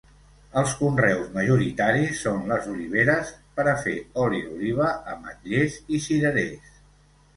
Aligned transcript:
Els 0.61 0.71
conreus 0.77 1.27
majoritaris 1.33 2.23
són 2.27 2.49
les 2.53 2.65
oliveres, 2.73 3.31
per 3.59 3.67
a 3.75 3.77
fer 3.85 3.93
oli 4.25 4.41
d'oliva, 4.47 4.89
ametllers 5.15 5.77
i 5.99 6.05
cirerers. 6.07 6.73